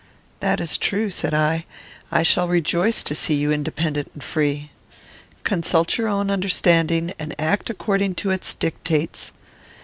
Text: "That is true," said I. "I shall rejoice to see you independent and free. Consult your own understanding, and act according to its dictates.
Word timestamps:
"That 0.39 0.59
is 0.59 0.79
true," 0.79 1.11
said 1.11 1.31
I. 1.35 1.67
"I 2.11 2.23
shall 2.23 2.47
rejoice 2.47 3.03
to 3.03 3.13
see 3.13 3.35
you 3.35 3.51
independent 3.51 4.09
and 4.15 4.23
free. 4.23 4.71
Consult 5.43 5.95
your 5.99 6.07
own 6.07 6.31
understanding, 6.31 7.13
and 7.19 7.35
act 7.39 7.69
according 7.69 8.15
to 8.15 8.31
its 8.31 8.55
dictates. 8.55 9.31